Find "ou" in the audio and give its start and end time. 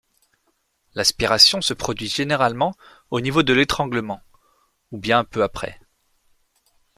4.89-4.97